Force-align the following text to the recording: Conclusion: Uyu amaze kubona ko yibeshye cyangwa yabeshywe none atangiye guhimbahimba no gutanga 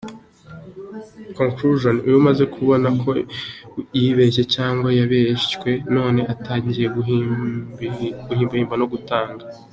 Conclusion: 1.39 1.95
Uyu 2.07 2.15
amaze 2.21 2.43
kubona 2.53 2.87
ko 3.01 3.09
yibeshye 3.99 4.43
cyangwa 4.55 4.89
yabeshywe 4.99 5.69
none 5.95 6.19
atangiye 6.33 6.87
guhimbahimba 6.95 8.75
no 8.79 8.87
gutanga 8.93 9.43